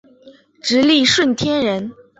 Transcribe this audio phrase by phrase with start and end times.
[0.63, 1.91] 直隶顺天人。